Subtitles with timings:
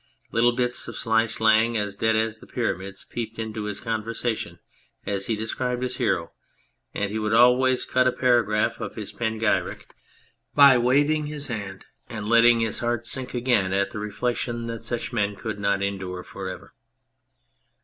[0.31, 4.57] Little bits of sly slang as dead as the pyramids peeped into his conversation
[5.05, 6.31] as he described his hero,
[6.91, 9.93] and he would always end a para graph of his panegyric
[10.55, 13.73] by wagging his head and 115 I 2 On Anything letting his heart sink again
[13.73, 16.73] at the reflection that such men could not endure for ever.